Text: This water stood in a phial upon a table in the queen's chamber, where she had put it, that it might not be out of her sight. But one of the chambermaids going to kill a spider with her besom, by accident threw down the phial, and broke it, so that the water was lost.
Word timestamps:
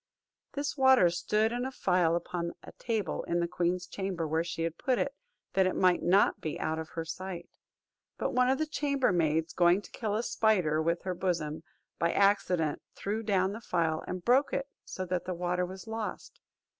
This 0.53 0.75
water 0.75 1.11
stood 1.11 1.51
in 1.51 1.63
a 1.63 1.71
phial 1.71 2.15
upon 2.15 2.53
a 2.63 2.71
table 2.71 3.21
in 3.25 3.39
the 3.39 3.47
queen's 3.47 3.85
chamber, 3.85 4.27
where 4.27 4.43
she 4.43 4.63
had 4.63 4.79
put 4.79 4.97
it, 4.97 5.13
that 5.53 5.67
it 5.67 5.75
might 5.75 6.01
not 6.01 6.41
be 6.41 6.59
out 6.59 6.79
of 6.79 6.89
her 6.89 7.05
sight. 7.05 7.47
But 8.17 8.31
one 8.33 8.49
of 8.49 8.57
the 8.57 8.65
chambermaids 8.65 9.53
going 9.53 9.79
to 9.83 9.91
kill 9.91 10.15
a 10.15 10.23
spider 10.23 10.81
with 10.81 11.03
her 11.03 11.13
besom, 11.13 11.61
by 11.99 12.13
accident 12.13 12.81
threw 12.95 13.21
down 13.21 13.51
the 13.53 13.61
phial, 13.61 14.03
and 14.07 14.25
broke 14.25 14.53
it, 14.53 14.67
so 14.85 15.05
that 15.05 15.25
the 15.25 15.35
water 15.35 15.67
was 15.67 15.85
lost. 15.85 16.41